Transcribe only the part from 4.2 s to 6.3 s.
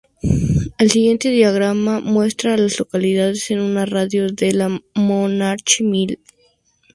de de Monarch Mill.